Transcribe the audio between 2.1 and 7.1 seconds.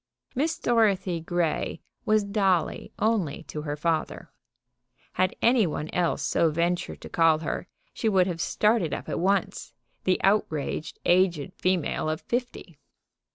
Dolly only to her father. Had any one else so ventured to